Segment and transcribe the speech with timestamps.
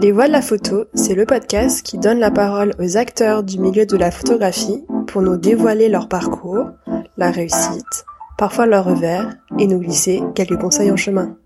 [0.00, 3.58] Les Voix de la photo, c'est le podcast qui donne la parole aux acteurs du
[3.58, 6.70] milieu de la photographie pour nous dévoiler leur parcours,
[7.18, 8.06] la réussite,
[8.38, 11.36] parfois leur revers, et nous glisser quelques conseils en chemin.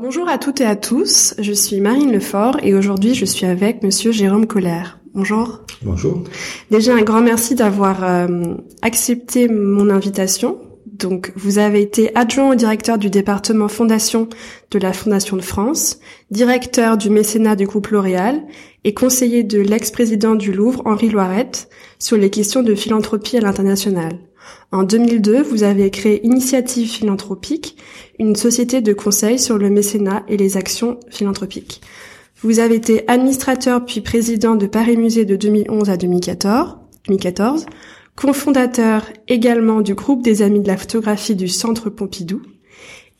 [0.00, 3.82] Bonjour à toutes et à tous, je suis Marine Lefort et aujourd'hui je suis avec
[3.82, 5.00] monsieur Jérôme Collère.
[5.12, 5.60] Bonjour.
[5.82, 6.24] Bonjour.
[6.70, 10.58] Déjà un grand merci d'avoir euh, accepté mon invitation
[10.98, 14.28] donc, vous avez été adjoint au directeur du département fondation
[14.70, 18.42] de la Fondation de France, directeur du mécénat du groupe L'Oréal
[18.84, 24.18] et conseiller de l'ex-président du Louvre, Henri Loirette, sur les questions de philanthropie à l'international.
[24.72, 27.76] En 2002, vous avez créé Initiative Philanthropique,
[28.18, 31.80] une société de conseil sur le mécénat et les actions philanthropiques.
[32.42, 36.76] Vous avez été administrateur puis président de Paris Musée de 2011 à 2014.
[37.08, 37.66] 2014
[38.18, 42.42] cofondateur également du groupe des Amis de la photographie du Centre Pompidou.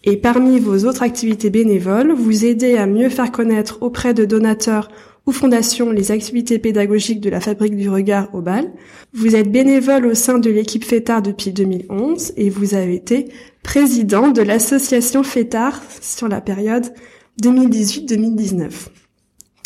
[0.03, 4.91] Et parmi vos autres activités bénévoles, vous aidez à mieux faire connaître auprès de donateurs
[5.25, 8.73] ou fondations les activités pédagogiques de la Fabrique du Regard au BAL.
[9.15, 13.29] Vous êtes bénévole au sein de l'équipe FETAR depuis 2011 et vous avez été
[13.63, 16.93] président de l'association FETAR sur la période
[17.41, 18.71] 2018-2019.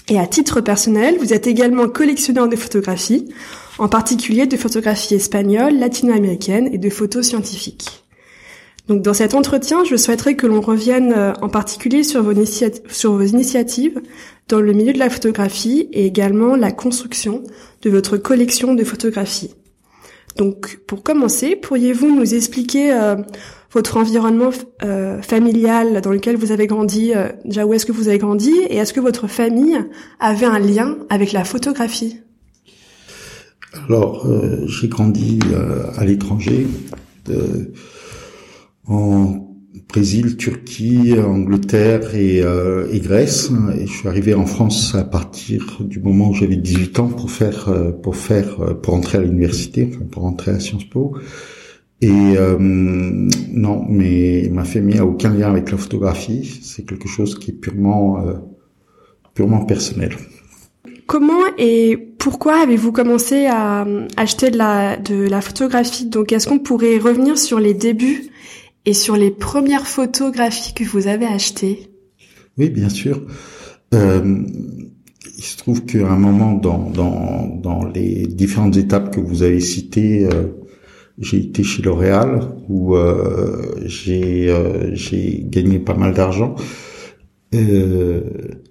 [0.08, 3.30] Et à titre personnel, vous êtes également collectionneur de photographies,
[3.78, 8.02] en particulier de photographies espagnoles, latino-américaines et de photos scientifiques.
[8.88, 14.00] Donc dans cet entretien, je souhaiterais que l'on revienne euh, en particulier sur vos, initiatives
[14.48, 17.44] dans le milieu de la photographie et également la construction
[17.82, 19.54] de votre collection de photographies.
[20.36, 23.16] Donc pour commencer, pourriez-vous nous expliquer euh,
[23.70, 24.50] votre environnement
[24.82, 27.12] euh, familial dans lequel vous avez grandi,
[27.44, 29.78] déjà où est-ce que vous avez grandi et est-ce que votre famille
[30.18, 32.20] avait un lien avec la photographie?
[33.88, 36.66] Alors, euh, j'ai grandi euh, à l'étranger,
[38.86, 39.48] en
[39.88, 43.50] Brésil, Turquie, Angleterre et, euh, et, Grèce.
[43.78, 47.30] Et je suis arrivé en France à partir du moment où j'avais 18 ans pour
[47.30, 47.70] faire,
[48.02, 51.16] pour faire, pour entrer à l'université, enfin pour entrer à Sciences Po.
[52.00, 56.60] Et non, mais ma famille a aucun lien avec la photographie.
[56.62, 58.24] C'est quelque chose qui est purement,
[59.34, 60.12] purement personnel.
[61.12, 63.86] Comment et pourquoi avez-vous commencé à
[64.16, 66.06] acheter de la, de la photographie?
[66.06, 68.30] Donc, est-ce qu'on pourrait revenir sur les débuts
[68.86, 71.90] et sur les premières photographies que vous avez achetées?
[72.56, 73.20] Oui, bien sûr.
[73.92, 74.38] Euh,
[75.36, 79.60] il se trouve qu'à un moment dans, dans, dans les différentes étapes que vous avez
[79.60, 80.44] citées, euh,
[81.18, 82.40] j'ai été chez L'Oréal
[82.70, 84.96] où euh, j'ai euh,
[85.42, 86.54] gagné pas mal d'argent.
[87.54, 88.22] Euh,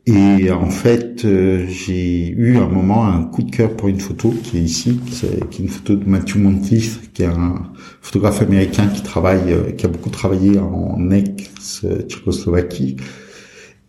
[0.08, 4.34] et en fait, euh, j'ai eu un moment un coup de cœur pour une photo
[4.44, 7.72] qui est ici, qui est, une photo de Matthew Monteith, qui est un
[8.02, 12.98] photographe américain qui travaille, euh, qui a beaucoup travaillé en ex-Tchécoslovaquie.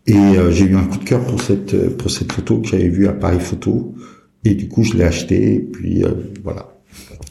[0.06, 0.16] Et
[0.50, 3.12] j'ai eu un coup de cœur pour cette pour cette photo que j'avais vue à
[3.12, 3.94] Paris Photo.
[4.44, 5.54] Et du coup, je l'ai acheté.
[5.54, 6.02] Et puis
[6.42, 6.74] voilà.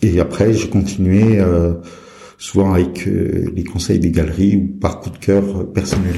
[0.01, 1.37] Et après, j'ai continué
[2.37, 6.15] souvent avec les conseils des galeries ou par coup de cœur personnel.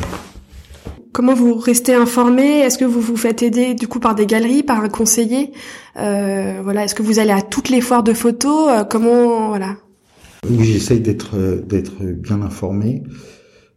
[1.13, 2.61] Comment vous restez informé?
[2.61, 5.51] Est-ce que vous vous faites aider du coup par des galeries, par un conseiller?
[5.97, 8.69] Euh, Voilà, est-ce que vous allez à toutes les foires de photos?
[8.69, 9.77] Euh, Comment voilà
[10.49, 11.35] Oui, j'essaye d'être
[11.67, 13.03] d'être bien informé.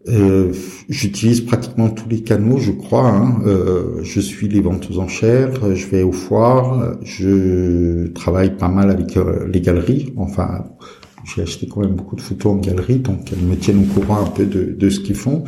[0.09, 0.51] Euh,
[0.89, 3.07] J'utilise pratiquement tous les canaux, je crois.
[3.09, 3.43] Hein.
[3.45, 8.91] Euh, je suis les ventes aux enchères, je vais aux foires, je travaille pas mal
[8.91, 10.15] avec euh, les galeries.
[10.17, 10.65] Enfin,
[11.25, 14.23] j'ai acheté quand même beaucoup de photos en galerie, donc elles me tiennent au courant
[14.25, 15.45] un peu de, de ce qu'ils font.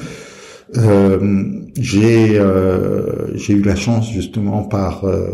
[0.77, 5.31] Euh, j'ai euh, j'ai eu la chance justement par euh,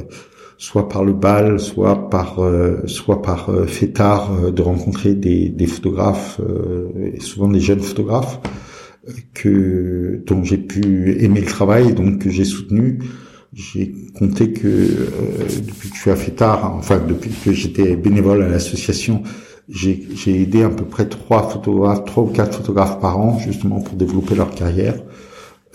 [0.59, 2.39] soit par le bal, soit par
[2.87, 6.41] soit par fêtard de rencontrer des, des photographes
[7.13, 8.41] et souvent des jeunes photographes
[9.35, 13.01] que dont j'ai pu aimer le travail donc que j'ai soutenu
[13.53, 15.11] j'ai compté que
[15.67, 19.23] depuis que je suis à Fétard, enfin depuis que j'étais bénévole à l'association,
[19.69, 23.95] j'ai aidé à peu près trois photographes, trois ou quatre photographes par an, justement pour
[23.97, 24.95] développer leur carrière.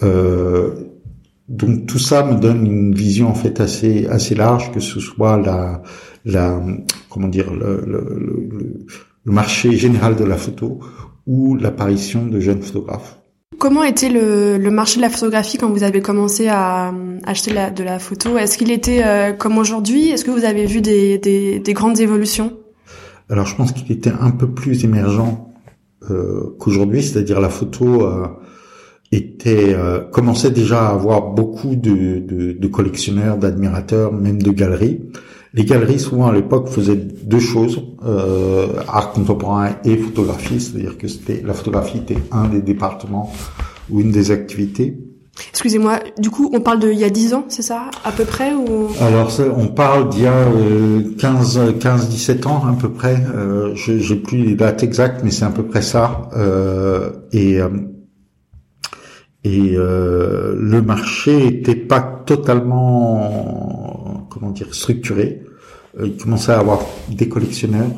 [0.04, 0.72] Euh,
[1.48, 5.38] donc tout ça me donne une vision en fait assez assez large, que ce soit
[5.38, 5.82] la
[6.26, 6.62] la
[7.10, 8.48] comment dire le, le,
[9.26, 10.80] le, marché général de la photo
[11.28, 13.20] ou l'apparition de jeunes photographes.
[13.58, 16.94] Comment était le, le, marché de la photographie quand vous avez commencé à
[17.26, 18.38] acheter la, de la photo?
[18.38, 20.10] Est-ce qu'il était euh, comme aujourd'hui?
[20.10, 22.54] Est-ce que vous avez vu des, des, des grandes évolutions?
[23.30, 25.50] Alors je pense qu'il était un peu plus émergent
[26.10, 28.28] euh, qu'aujourd'hui, c'est-à-dire la photo euh,
[29.12, 35.02] était euh, commençait déjà à avoir beaucoup de, de, de collectionneurs, d'admirateurs, même de galeries.
[35.54, 41.08] Les galeries, souvent à l'époque, faisaient deux choses euh, art contemporain et photographie, c'est-à-dire que
[41.08, 43.34] c'était la photographie était un des départements
[43.90, 44.96] ou une des activités.
[45.50, 48.26] Excusez-moi, du coup, on parle de il y a 10 ans, c'est ça, à peu
[48.26, 48.88] près ou?
[49.02, 50.46] Alors, on parle d'il y a
[51.18, 53.24] 15, 15, 17 ans à peu près.
[53.34, 56.30] Euh, J'ai plus les dates exactes, mais c'est à peu près ça.
[56.36, 57.70] Euh, et euh,
[59.44, 65.42] et euh, le marché était pas totalement, comment dire, structuré.
[66.00, 67.92] Euh, il commençait à avoir des collectionneurs,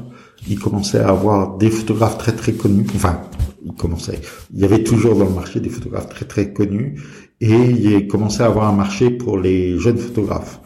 [0.48, 2.86] il commençait à avoir des photographes très très connus.
[2.96, 3.22] Enfin,
[3.66, 4.20] il commençait.
[4.54, 7.02] Il y avait toujours dans le marché des photographes très très connus
[7.40, 10.60] et il commençait à avoir un marché pour les jeunes photographes.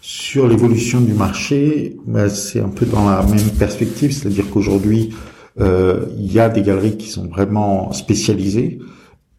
[0.00, 5.14] Sur l'évolution du marché, ben, c'est un peu dans la même perspective, c'est-à-dire qu'aujourd'hui,
[5.60, 8.80] euh, il y a des galeries qui sont vraiment spécialisées.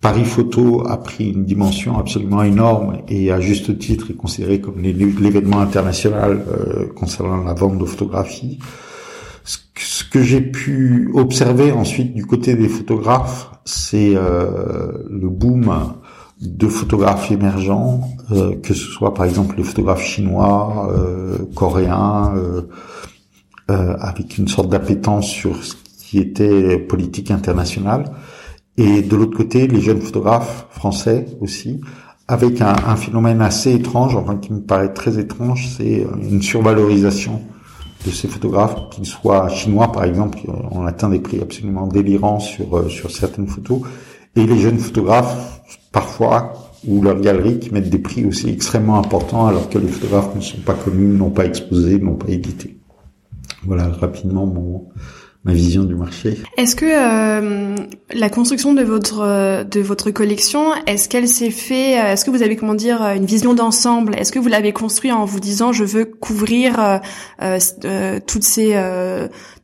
[0.06, 4.80] Paris Photo a pris une dimension absolument énorme et à juste titre est considéré comme
[4.80, 8.60] l'événement international euh, concernant la vente de photographies.
[9.44, 15.74] Ce que j'ai pu observer ensuite du côté des photographes, c'est euh, le boom
[16.40, 20.88] de photographes émergents, euh, que ce soit par exemple les photographes chinois,
[21.56, 22.32] coréens,
[23.68, 28.12] avec une sorte d'appétence sur ce qui était politique internationale,
[28.78, 31.82] et de l'autre côté les jeunes photographes français aussi,
[32.28, 37.42] avec un, phénomène assez étrange, enfin qui me paraît très étrange, c'est une survalorisation
[38.06, 40.40] de ces photographes, qu'ils soient chinois par exemple,
[40.72, 43.82] on atteint des prix absolument délirants sur sur certaines photos,
[44.36, 45.62] et les jeunes photographes
[45.92, 46.54] parfois
[46.88, 50.42] ou leurs galeries qui mettent des prix aussi extrêmement importants alors que les photographes ne
[50.42, 52.78] sont pas connus, n'ont pas exposé, n'ont pas édité.
[53.64, 54.88] Voilà rapidement mon
[55.46, 56.40] ma vision du marché.
[56.58, 57.76] Est-ce que euh,
[58.12, 62.42] la construction de votre de votre collection, est-ce qu'elle s'est fait euh, Est-ce que vous
[62.42, 64.16] avez comment dire une vision d'ensemble?
[64.16, 68.76] Est-ce que vous l'avez construit en vous disant je veux couvrir euh, euh toutes ces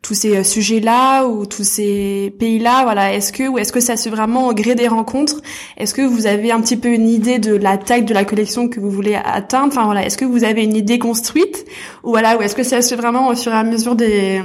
[0.01, 3.13] tous ces sujets-là ou tous ces pays-là Voilà.
[3.13, 5.41] Est-ce que ou est-ce que ça se vraiment au gré des rencontres?
[5.77, 8.67] Est-ce que vous avez un petit peu une idée de la taille de la collection
[8.67, 9.67] que vous voulez atteindre?
[9.67, 10.05] Enfin voilà.
[10.05, 11.65] Est-ce que vous avez une idée construite?
[12.03, 14.41] Ou voilà ou est-ce que ça se fait vraiment au fur et à mesure des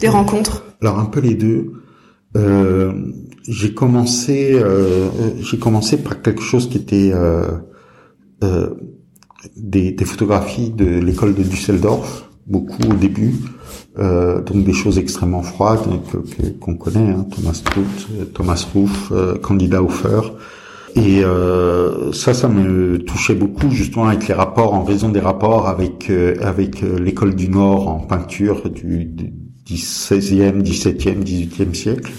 [0.00, 0.64] des rencontres?
[0.80, 1.72] Alors un peu les deux.
[2.36, 2.92] Euh,
[3.46, 5.10] j'ai commencé, euh,
[5.40, 7.58] j'ai commencé par quelque chose qui était euh,
[8.42, 8.70] euh
[9.56, 13.34] des, des, photographies de l'école de Düsseldorf, beaucoup au début,
[13.98, 15.80] euh, donc des choses extrêmement froides
[16.60, 19.12] qu'on connaît, hein, Thomas Struth, Thomas Ruff,
[19.42, 20.32] Candida Hofer.
[20.94, 21.22] Et
[22.12, 26.10] ça, ça me touchait beaucoup justement avec les rapports, en raison des rapports avec
[26.42, 29.32] avec l'école du Nord en peinture du, du
[29.64, 32.12] du 16e, 17e, 18e siècle.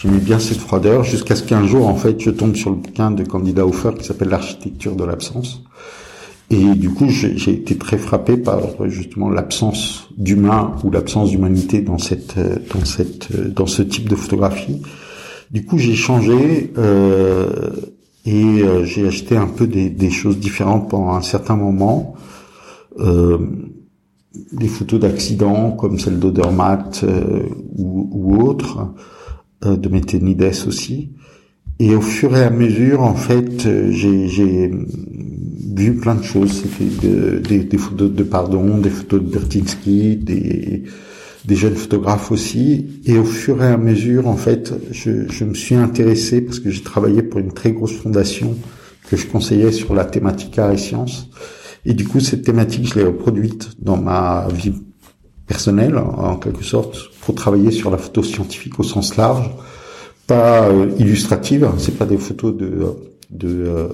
[0.00, 3.10] J'aimais bien cette froideur jusqu'à ce qu'un jour, en fait, je tombe sur le bouquin
[3.10, 5.64] de Candida Hofer qui s'appelle L'architecture de l'absence.
[6.50, 11.98] Et du coup, j'ai été très frappé par justement l'absence d'humain ou l'absence d'humanité dans
[11.98, 12.38] cette,
[12.72, 14.80] dans cette, dans ce type de photographie.
[15.50, 17.70] Du coup, j'ai changé euh,
[18.24, 22.14] et euh, j'ai acheté un peu des, des, choses différentes pendant un certain moment.
[22.98, 23.38] Euh,
[24.52, 27.42] des photos d'accidents comme celle d'Odermatt euh,
[27.76, 28.94] ou, ou autres,
[29.64, 31.10] euh, de Méténides aussi.
[31.80, 34.70] Et au fur et à mesure, en fait, euh, j'ai
[35.78, 36.62] vu plein de choses.
[36.62, 40.82] C'était des, des, photos de Pardon, des photos de Bertinsky, des,
[41.44, 43.00] des jeunes photographes aussi.
[43.06, 46.70] Et au fur et à mesure, en fait, je, je me suis intéressé parce que
[46.70, 48.56] j'ai travaillé pour une très grosse fondation
[49.08, 51.30] que je conseillais sur la thématique art et sciences.
[51.86, 54.74] Et du coup, cette thématique, je l'ai reproduite dans ma vie
[55.46, 59.48] personnelle, en quelque sorte, pour travailler sur la photo scientifique au sens large,
[60.26, 61.64] pas euh, illustrative.
[61.64, 62.84] Hein, c'est pas des photos de,
[63.30, 63.88] de euh,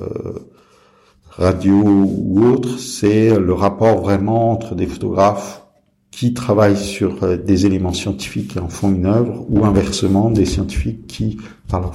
[1.37, 2.79] radio ou autre.
[2.79, 5.63] C'est le rapport vraiment entre des photographes
[6.11, 10.45] qui travaillent sur euh, des éléments scientifiques et en font une œuvre, ou inversement des
[10.45, 11.39] scientifiques qui,
[11.69, 11.95] par leur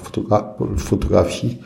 [0.77, 1.58] photographie,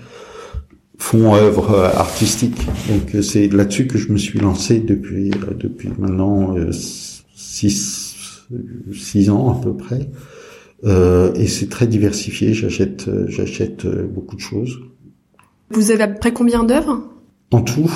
[0.98, 2.66] font œuvre euh, artistique.
[2.90, 6.56] Donc euh, c'est là-dessus que je me suis lancé depuis depuis maintenant
[7.36, 8.50] six
[8.94, 10.10] six ans à peu près.
[10.86, 12.54] Euh, et c'est très diversifié.
[12.54, 14.80] J'achète j'achète beaucoup de choses.
[15.72, 17.02] Vous avez à peu près combien d'œuvres?
[17.54, 17.92] En tout,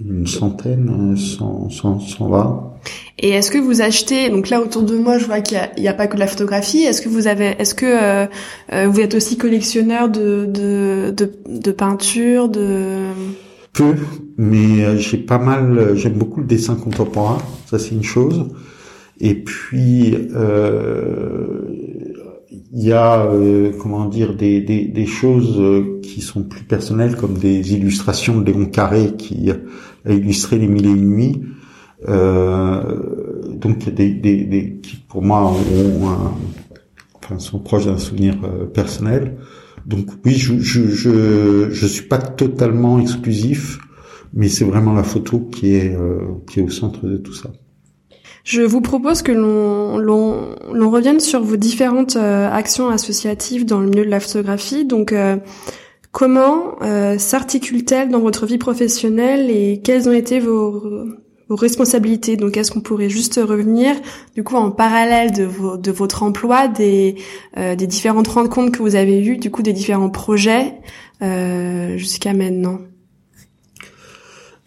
[0.00, 2.72] une centaine, cent, cent, cent vingt.
[3.18, 5.92] Et est-ce que vous achetez donc là autour de moi, je vois qu'il n'y a,
[5.92, 6.82] pas que de la photographie.
[6.82, 8.26] Est-ce que vous avez, est-ce que euh,
[8.72, 13.10] euh, vous êtes aussi collectionneur de de de, de peinture, de
[13.74, 13.94] peu,
[14.38, 15.94] mais euh, j'ai pas mal.
[15.96, 17.36] J'aime beaucoup le dessin contemporain.
[17.66, 18.46] Ça c'est une chose.
[19.20, 20.16] Et puis
[22.74, 23.30] il y a
[23.80, 25.62] comment dire des, des, des choses
[26.02, 30.86] qui sont plus personnelles comme des illustrations de Léon Carré qui a illustré les mille
[30.86, 31.40] et une nuits
[32.08, 36.34] euh, donc des, des, des, qui pour moi ont un,
[37.14, 39.38] enfin, sont proches d'un souvenir euh, personnel.
[39.86, 43.78] Donc oui, je je je, je suis pas totalement exclusif,
[44.32, 46.18] mais c'est vraiment la photo qui est euh,
[46.50, 47.50] qui est au centre de tout ça.
[48.44, 54.04] Je vous propose que l'on revienne sur vos différentes euh, actions associatives dans le milieu
[54.04, 54.84] de la photographie.
[54.84, 55.36] Donc euh,
[56.12, 56.78] comment
[57.18, 61.08] s'articule-t-elle dans votre vie professionnelle et quelles ont été vos
[61.48, 62.36] vos responsabilités?
[62.36, 63.94] Donc, est-ce qu'on pourrait juste revenir,
[64.34, 67.16] du coup, en parallèle de, de votre emploi, des,
[67.56, 70.74] euh, des différentes rencontres que vous avez eues, du coup, des différents projets
[71.22, 72.80] euh, jusqu'à maintenant?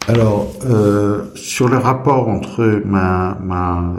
[0.08, 3.94] Alors, euh, sur le rapport entre ma, ma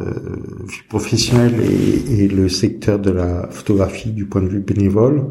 [0.67, 5.27] vie professionnelle et, et, le secteur de la photographie du point de vue bénévole,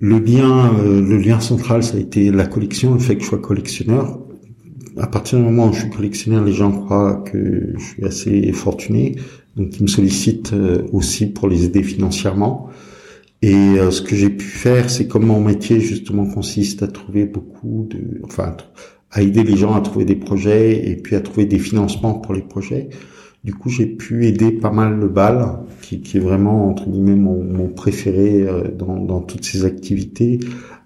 [0.00, 3.38] le lien, le lien central, ça a été la collection, le fait que je sois
[3.38, 4.18] collectionneur
[4.98, 8.52] à partir du moment où je suis collectionneur, les gens croient que je suis assez
[8.52, 9.16] fortuné,
[9.56, 12.68] donc ils me sollicitent euh, aussi pour les aider financièrement.
[13.42, 17.24] Et euh, ce que j'ai pu faire, c'est comme mon métier justement consiste à trouver
[17.24, 18.56] beaucoup de, enfin,
[19.10, 22.34] à aider les gens à trouver des projets et puis à trouver des financements pour
[22.34, 22.88] les projets.
[23.42, 27.16] Du coup, j'ai pu aider pas mal le BAL, qui, qui est vraiment entre guillemets
[27.16, 30.38] mon, mon préféré euh, dans, dans toutes ces activités,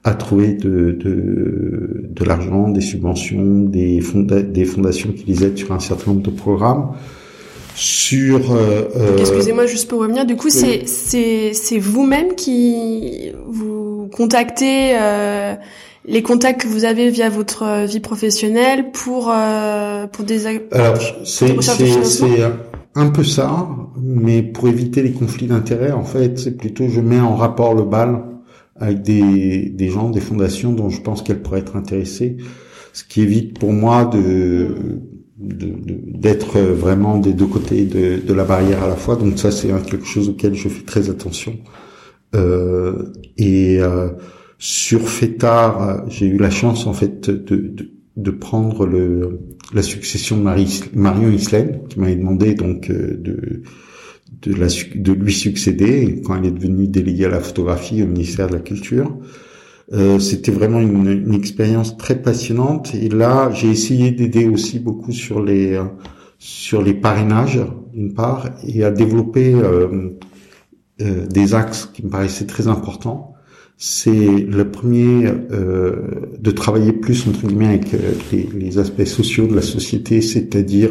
[0.04, 4.00] à trouver de, de, de l'argent, des subventions, des,
[4.48, 6.92] des fondations qui les aident sur un certain nombre de programmes.
[7.76, 10.24] Sur euh, euh excusez-moi juste pour revenir.
[10.24, 15.54] Du coup c'est c'est c'est vous-même qui vous contactez euh,
[16.06, 21.60] les contacts que vous avez via votre vie professionnelle pour euh, pour des alors c'est
[21.60, 22.42] c'est
[22.94, 23.68] un peu ça
[24.00, 27.82] mais pour éviter les conflits d'intérêts en fait c'est plutôt je mets en rapport le
[27.82, 28.22] bal
[28.78, 32.36] avec des, des gens, des fondations dont je pense qu'elles pourraient être intéressées,
[32.92, 35.00] ce qui évite pour moi de
[35.38, 39.16] d'être vraiment des deux côtés de, la barrière à la fois.
[39.16, 41.58] Donc ça, c'est quelque chose auquel je fais très attention.
[42.34, 44.08] Euh, et euh,
[44.58, 49.40] sur FETAR, j'ai eu la chance en fait de, de, de prendre le,
[49.74, 53.62] la succession de Marion Islaine, qui m'avait demandé donc euh, de
[54.42, 58.48] de, la, de lui succéder quand il est devenu délégué à la photographie au ministère
[58.48, 59.16] de la Culture.
[59.92, 62.94] Euh, c'était vraiment une, une, expérience très passionnante.
[62.94, 65.80] Et là, j'ai essayé d'aider aussi beaucoup sur les
[66.38, 67.60] sur les parrainages
[67.94, 70.10] d'une part et à développer euh,
[71.00, 73.36] euh, des axes qui me paraissaient très importants
[73.78, 75.96] c'est le premier euh,
[76.38, 78.12] de travailler plus entre guillemets avec euh,
[78.54, 80.90] les, aspects sociaux de la société, c'est-à-dire,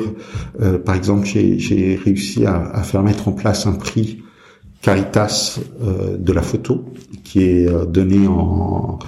[0.61, 4.21] euh, par exemple, j'ai réussi à, à, faire mettre en place un prix
[4.85, 6.85] Caritas euh, de la photo
[7.23, 8.99] qui est euh, donné en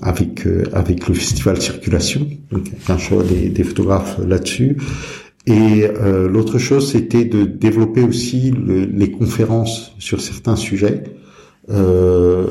[0.00, 4.78] avec avec le festival Circulation, donc un choix des, des photographes là-dessus.
[5.46, 5.86] Et
[6.30, 11.02] l'autre chose, c'était de développer aussi le, les conférences sur certains sujets.
[11.70, 12.46] Euh,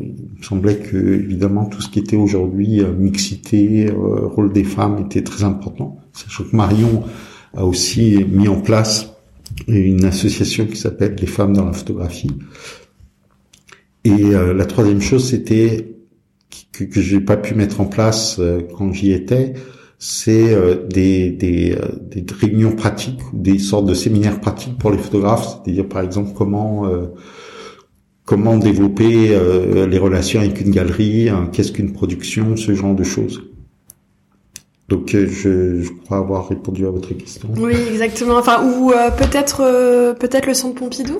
[0.00, 4.64] il me semblait que évidemment tout ce qui était aujourd'hui euh, mixité, euh, rôle des
[4.64, 5.98] femmes était très important.
[6.12, 7.04] Sachant que Marion
[7.56, 9.12] a aussi mis en place
[9.68, 12.30] une association qui s'appelle les femmes dans la photographie.
[14.04, 15.96] Et la troisième chose, c'était
[16.70, 18.40] que, que j'ai pas pu mettre en place
[18.76, 19.54] quand j'y étais,
[19.98, 20.56] c'est
[20.88, 26.02] des, des, des, réunions pratiques, des sortes de séminaires pratiques pour les photographes, c'est-à-dire par
[26.02, 26.86] exemple comment
[28.26, 33.40] comment développer euh, les relations avec une galerie, qu'est-ce qu'une production, ce genre de choses.
[34.88, 37.48] Donc euh, je, je, crois avoir répondu à votre question.
[37.56, 38.36] Oui, exactement.
[38.36, 41.18] Enfin, ou euh, peut-être peut-être le centre Pompidou,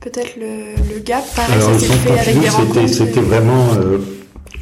[0.00, 1.24] peut-être le, le GAP.
[1.34, 3.68] Pareil, Alors, le centre Pompidou, c'était vraiment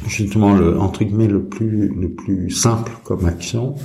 [0.07, 3.75] justement le entre guillemets le plus le plus simple comme action.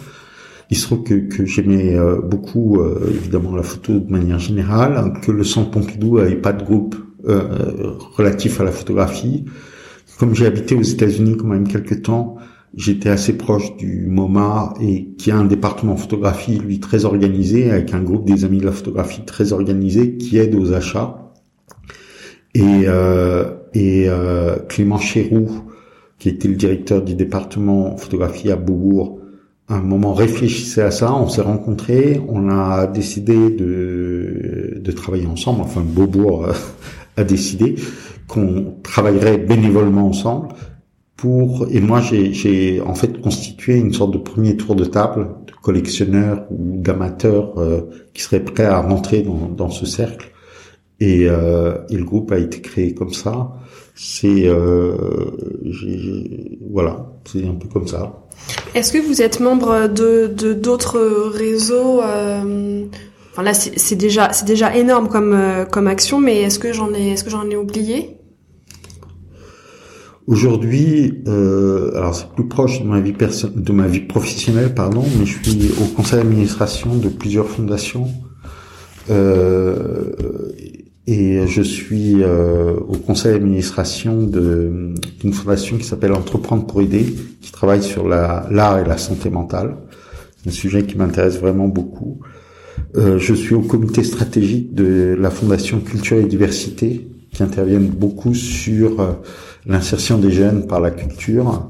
[0.71, 2.79] Il se trouve que, que j'aimais beaucoup
[3.09, 6.95] évidemment la photo de manière générale, que le centre Pompidou avait pas de groupe
[7.29, 9.45] euh, relatif à la photographie.
[10.19, 12.37] Comme j'ai habité aux États-Unis quand même quelques temps,
[12.75, 17.95] j'étais assez proche du MoMA et qui a un département photographie lui très organisé avec
[17.95, 21.33] un groupe des amis de la photographie très organisé qui aide aux achats.
[22.55, 25.71] Et, euh, et euh, Clément Chéroux,
[26.19, 29.21] qui était le directeur du département photographie à Beaubourg,
[29.69, 35.27] à un moment réfléchissait à ça, on s'est rencontrés, on a décidé de, de travailler
[35.27, 36.49] ensemble, enfin Beaubourg
[37.17, 37.77] a décidé
[38.27, 40.49] qu'on travaillerait bénévolement ensemble
[41.19, 45.53] pour et moi j'ai en fait constitué une sorte de premier tour de table de
[45.61, 47.81] collectionneurs ou d'amateurs euh,
[48.15, 50.31] qui seraient prêts à rentrer dans, dans ce cercle.
[51.01, 53.53] Et, euh, et, le groupe a été créé comme ça.
[53.95, 54.97] C'est euh,
[56.71, 58.25] voilà c'est un peu comme ça.
[58.75, 61.01] Est-ce que vous êtes membre de d'autres
[61.35, 65.37] réseaux enfin là c'est déjà c'est déjà énorme comme
[65.73, 68.19] comme action, mais est-ce que j'en ai est-ce que j'en ai oublié?
[70.29, 75.25] Aujourd'hui, euh, alors c'est plus proche de ma vie de ma vie professionnelle, pardon, mais
[75.25, 78.09] je suis au conseil d'administration de plusieurs fondations
[79.09, 80.13] euh,
[81.07, 87.07] et je suis euh, au conseil d'administration d'une fondation qui s'appelle Entreprendre pour aider,
[87.41, 89.79] qui travaille sur l'art et la santé mentale.
[90.47, 92.21] Un sujet qui m'intéresse vraiment beaucoup.
[92.97, 98.35] Euh, je suis au comité stratégique de la fondation Culture et Diversité, qui interviennent beaucoup
[98.35, 99.13] sur euh,
[99.69, 101.69] l'insertion des jeunes par la culture.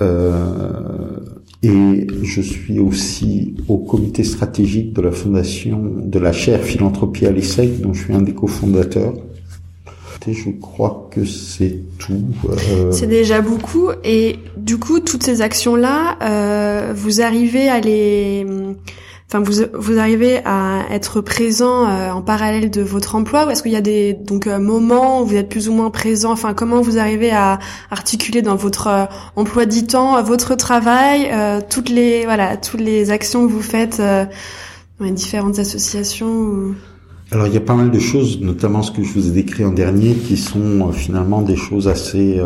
[0.00, 1.18] Euh,
[1.62, 7.30] et je suis aussi au comité stratégique de la fondation de la chaire philanthropie à
[7.30, 9.14] l'ESSEC, dont je suis un des cofondateurs.
[10.26, 12.22] Je crois que c'est tout.
[12.48, 12.92] Euh...
[12.92, 13.90] C'est déjà beaucoup.
[14.04, 18.46] Et du coup, toutes ces actions-là, euh, vous arrivez à les
[19.32, 23.62] enfin vous vous arrivez à être présent euh, en parallèle de votre emploi ou est-ce
[23.62, 26.32] qu'il y a des donc euh, moments où vous êtes plus ou moins présent?
[26.32, 27.58] Enfin comment vous arrivez à
[27.90, 29.04] articuler dans votre euh,
[29.36, 31.30] emploi du temps votre travail
[31.70, 36.74] toutes les voilà toutes les actions que vous faites dans les différentes associations
[37.30, 39.64] Alors il y a pas mal de choses notamment ce que je vous ai décrit
[39.64, 42.40] en dernier qui sont finalement des choses assez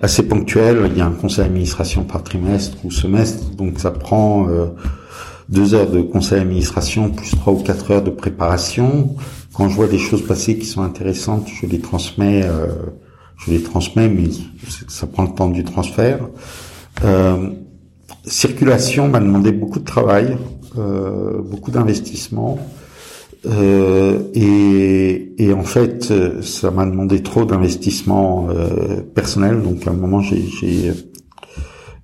[0.00, 0.90] assez ponctuelles.
[0.92, 4.46] Il y a un conseil d'administration par trimestre ou semestre donc ça prend
[5.48, 9.16] deux heures de conseil d'administration plus trois ou quatre heures de préparation.
[9.54, 12.66] Quand je vois des choses passer qui sont intéressantes, je les transmets, euh,
[13.38, 14.28] je les transmets, mais
[14.88, 16.28] ça prend le temps du transfert.
[17.04, 17.50] Euh,
[18.24, 20.36] circulation m'a demandé beaucoup de travail,
[20.78, 22.58] euh, beaucoup d'investissement.
[24.34, 26.12] Et, en fait,
[26.42, 28.48] ça m'a demandé trop d'investissement
[29.14, 29.62] personnel.
[29.62, 30.92] Donc à un moment, j'ai, j'ai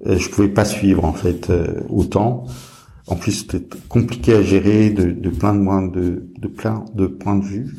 [0.07, 1.53] je pouvais pas suivre en fait
[1.91, 2.47] autant.
[3.07, 7.37] En plus, c'était compliqué à gérer de, de plein de points de, plein de points
[7.37, 7.77] de vue.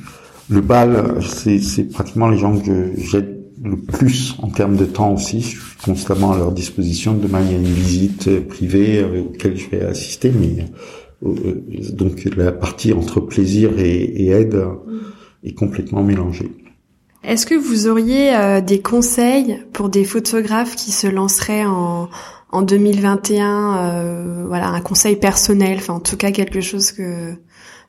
[0.49, 5.41] Le bal, c'est pratiquement les gens que j'aide le plus en termes de temps aussi.
[5.41, 7.15] Je suis constamment à leur disposition.
[7.15, 10.65] Demain, il y a une visite privée euh, auquel je vais assister, mais
[11.25, 14.63] euh, euh, donc la partie entre plaisir et, et aide
[15.43, 16.51] est complètement mélangée.
[17.23, 22.07] Est-ce que vous auriez des conseils pour des photographes qui se lanceraient en,
[22.55, 27.33] en 2021, euh, voilà, un conseil personnel, enfin en tout cas quelque chose que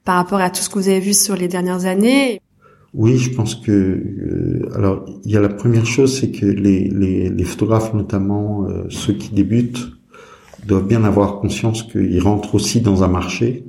[0.05, 2.41] par rapport à tout ce que vous avez vu sur les dernières années.
[2.93, 6.89] Oui, je pense que euh, alors il y a la première chose, c'est que les,
[6.89, 9.93] les, les, photographes, notamment euh, ceux qui débutent,
[10.67, 13.67] doivent bien avoir conscience qu'ils rentrent aussi dans un marché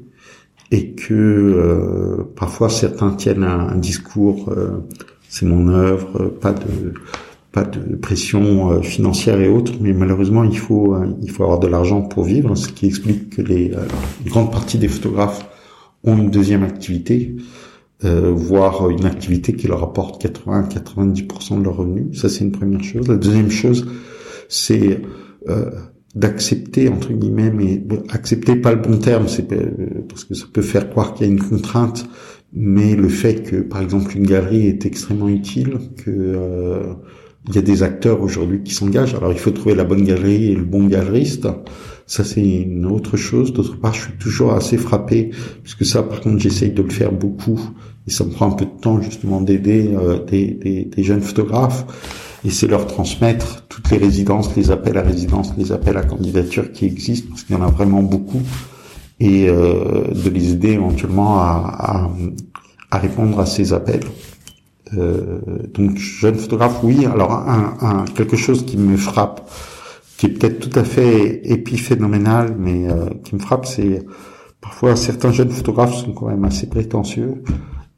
[0.72, 4.52] et que euh, parfois certains tiennent un, un discours,
[5.30, 6.94] c'est mon œuvre, pas de
[7.58, 11.60] pas de pression euh, financière et autres, mais malheureusement il faut euh, il faut avoir
[11.60, 13.80] de l'argent pour vivre, ce qui explique que les euh,
[14.24, 15.44] une grande partie des photographes
[16.04, 17.36] ont une deuxième activité,
[18.04, 22.22] voire une activité qui leur apporte 80-90% de leurs revenus.
[22.22, 23.08] Ça c'est une première chose.
[23.08, 23.88] La deuxième chose,
[24.48, 25.02] c'est
[26.14, 29.48] d'accepter entre guillemets, mais accepter pas le bon terme, c'est
[30.08, 32.08] parce que ça peut faire croire qu'il y a une contrainte,
[32.54, 36.36] mais le fait que par exemple une galerie est extrêmement utile, que
[37.48, 39.16] il y a des acteurs aujourd'hui qui s'engagent.
[39.16, 41.48] Alors il faut trouver la bonne galerie et le bon galeriste.
[42.06, 43.54] Ça c'est une autre chose.
[43.54, 45.32] D'autre part, je suis toujours assez frappé
[45.64, 47.60] puisque ça, par contre, j'essaye de le faire beaucoup
[48.08, 51.22] et ça me prend un peu de temps justement d'aider euh, des, des, des, jeunes
[51.22, 51.86] photographes.
[52.46, 56.72] Et c'est leur transmettre toutes les résidences, les appels à résidence, les appels à candidature
[56.72, 58.42] qui existent parce qu'il y en a vraiment beaucoup
[59.20, 62.10] et euh, de les aider éventuellement à,
[62.92, 64.04] à, à répondre à ces appels.
[64.94, 65.40] Euh,
[65.74, 67.06] donc jeune photographe, oui.
[67.06, 69.50] Alors un, un, quelque chose qui me frappe,
[70.18, 74.06] qui est peut-être tout à fait épiphénoménal, mais euh, qui me frappe, c'est
[74.62, 77.44] parfois certains jeunes photographes sont quand même assez prétentieux.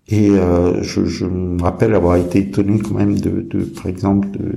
[0.08, 4.28] Et euh, je, je, me rappelle avoir été étonné quand même de, de par exemple,
[4.32, 4.56] de,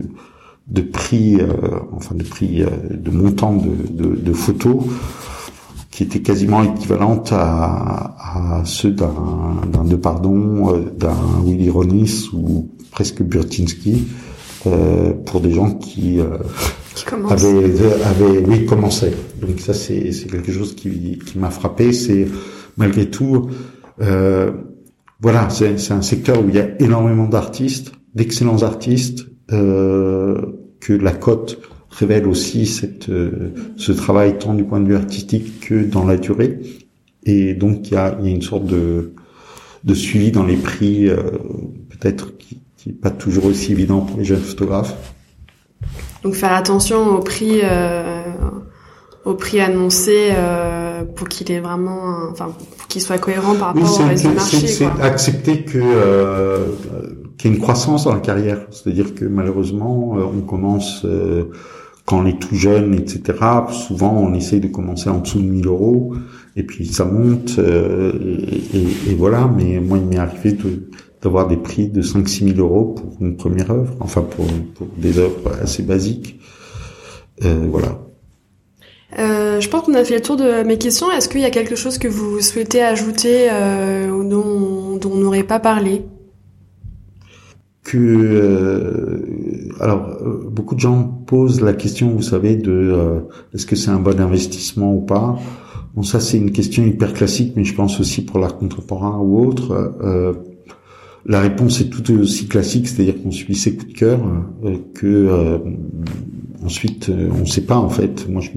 [0.69, 4.85] de prix, euh, enfin de prix, de montant de, de, de photos
[5.93, 12.31] qui était quasiment équivalente à, à ceux d'un, d'un De Pardon, euh, d'un Willy Ronis
[12.33, 14.09] ou presque Burtinsky,
[14.67, 16.39] euh, pour des gens qui, euh,
[17.29, 19.13] avaient, avaient, oui, commencé.
[19.41, 21.93] Donc ça, c'est, c'est quelque chose qui, qui m'a frappé.
[21.93, 22.27] C'est
[22.79, 23.51] malgré tout,
[24.01, 24.51] euh,
[25.21, 30.41] voilà, c'est, c'est un secteur où il y a énormément d'artistes, d'excellents artistes, euh,
[30.81, 31.61] que la cote
[31.93, 36.17] révèle aussi cette, euh, ce travail tant du point de vue artistique que dans la
[36.17, 36.59] durée.
[37.25, 39.13] Et donc il y a, y a, une sorte de,
[39.85, 41.17] de suivi dans les prix, euh,
[41.91, 44.97] peut-être qui n'est pas toujours aussi évident pour les jeunes photographes.
[46.23, 48.23] Donc faire attention au prix, euh,
[49.25, 54.01] au prix annoncé euh, pour qu'il ait vraiment, enfin, pour qu'il soit cohérent par rapport
[54.01, 54.67] au reste du marché.
[54.67, 56.67] C'est accepter que euh,
[57.39, 61.51] qu'il y ait une croissance dans la carrière, c'est-à-dire que malheureusement, euh, on commence euh,
[62.05, 63.39] quand on est tout jeune, etc.
[63.71, 66.15] Souvent, on essaye de commencer en dessous de 1000 euros,
[66.57, 69.51] et puis ça monte, euh, et, et, et, voilà.
[69.57, 70.57] Mais moi, il m'est arrivé
[71.23, 75.19] d'avoir des prix de 5-6 000 euros pour une première œuvre, enfin pour, pour des
[75.19, 76.41] œuvres assez basiques.
[77.45, 77.99] Euh, voilà.
[79.19, 81.11] Euh, je pense qu'on a fait le tour de mes questions.
[81.11, 85.43] Est-ce qu'il y a quelque chose que vous souhaitez ajouter euh, dont, dont on n'aurait
[85.43, 86.03] pas parlé?
[87.85, 89.27] Que euh,
[89.83, 93.21] alors euh, beaucoup de gens posent la question, vous savez, de euh,
[93.53, 95.39] est-ce que c'est un bon investissement ou pas?
[95.95, 99.45] Bon, ça c'est une question hyper classique, mais je pense aussi pour l'art contemporain ou
[99.45, 99.95] autre.
[101.27, 104.21] la réponse est tout aussi classique, c'est-à-dire qu'on suit ses coups de cœur,
[104.95, 105.61] que
[106.65, 108.29] Ensuite, euh, on ne sait pas en fait.
[108.29, 108.51] Moi, je,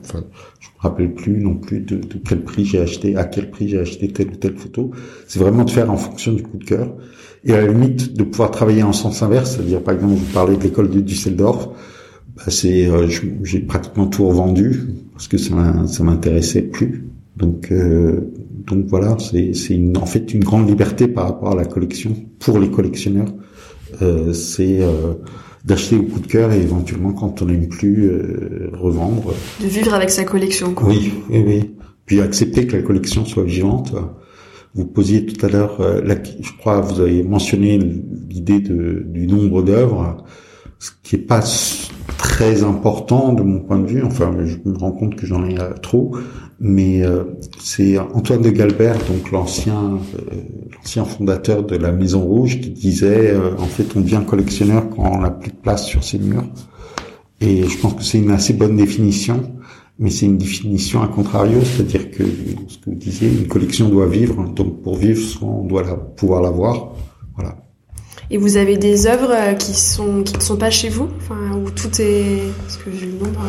[0.00, 0.24] enfin,
[0.60, 3.68] je me rappelle plus non plus de, de quel prix j'ai acheté, à quel prix
[3.68, 4.90] j'ai acheté telle ou telle photo.
[5.28, 6.94] C'est vraiment de faire en fonction du coup de cœur
[7.44, 10.56] et à la limite de pouvoir travailler en sens inverse, c'est-à-dire par exemple vous parlez
[10.56, 11.68] de l'école de Düsseldorf,
[12.36, 13.06] bah, c'est euh,
[13.42, 14.80] j'ai pratiquement tout revendu
[15.12, 17.06] parce que ça ça m'intéressait plus.
[17.36, 18.32] Donc euh,
[18.66, 22.58] donc voilà, c'est c'est en fait une grande liberté par rapport à la collection pour
[22.58, 23.32] les collectionneurs.
[24.02, 24.80] Euh, c'est
[25.64, 29.34] d'acheter au coup de cœur et éventuellement quand on n'aime plus euh, revendre.
[29.60, 30.74] De vivre avec sa collection.
[30.74, 30.88] Quoi.
[30.88, 31.70] Oui, oui, oui.
[32.06, 33.94] Puis accepter que la collection soit vivante.
[34.74, 36.02] Vous posiez tout à l'heure, euh,
[36.40, 40.24] je crois, vous avez mentionné l'idée du nombre d'œuvres,
[40.80, 41.42] ce qui est pas
[42.34, 44.02] très important de mon point de vue.
[44.02, 46.16] Enfin, je me rends compte que j'en ai euh, trop
[46.60, 47.24] mais euh,
[47.60, 50.36] c'est Antoine de Galbert, donc l'ancien euh,
[50.76, 55.10] l'ancien fondateur de la Maison Rouge, qui disait euh, en fait on devient collectionneur quand
[55.12, 56.46] on n'a plus de place sur ses murs.
[57.40, 59.42] Et je pense que c'est une assez bonne définition,
[59.98, 62.24] mais c'est une définition à contrario, c'est-à-dire que
[62.68, 66.40] ce que vous disiez, une collection doit vivre, donc pour vivre, on doit la, pouvoir
[66.40, 66.94] la voir,
[67.34, 67.63] voilà.
[68.30, 71.56] Et vous avez des œuvres euh, qui sont qui ne sont pas chez vous, enfin
[71.56, 73.40] où tout est parce que j'ai le nombre.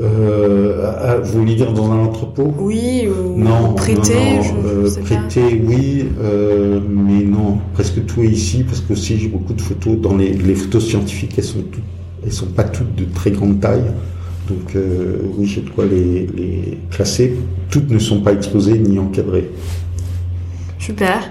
[0.00, 2.52] Euh, vous voulez dire dans un entrepôt?
[2.58, 4.14] Oui, ou non, prêté.
[4.36, 9.18] Non, je, euh, prêté, oui, euh, mais non, presque tout est ici parce que aussi
[9.18, 11.84] j'ai beaucoup de photos dans les, les photos scientifiques, elles sont toutes,
[12.24, 13.84] elles sont pas toutes de très grande taille.
[14.48, 17.34] Donc euh, oui, j'ai de quoi les, les classer.
[17.70, 19.50] Toutes ne sont pas exposées ni encadrées.
[20.78, 21.30] Super.